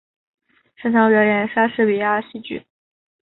[0.77, 2.65] 擅长表演莎士比亚戏剧。